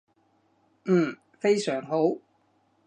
[0.85, 2.17] 嗯，非常好